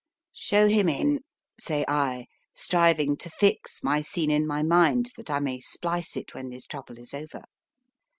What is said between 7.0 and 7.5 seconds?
over.